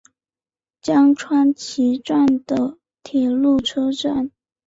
[0.81, 4.31] 江川崎站的铁路车站。